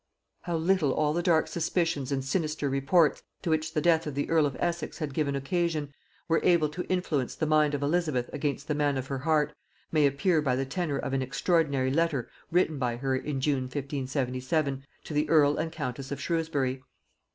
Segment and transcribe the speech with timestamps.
[0.41, 4.27] How little all the dark suspicions and sinister reports to which the death of the
[4.31, 5.93] earl of Essex had given occasion,
[6.27, 9.53] were able to influence the mind of Elizabeth against the man of her heart,
[9.91, 14.83] may appear by the tenor of an extraordinary letter written by her in June 1577
[15.03, 16.81] to the earl and countess of Shrewsbury.